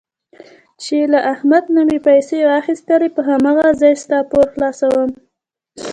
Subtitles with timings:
[0.83, 5.11] چې له احمد نه مې پیسې واخیستلې په هماغه ځای ستا پور خلاصوم.